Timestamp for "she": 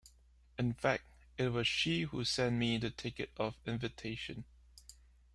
1.67-2.01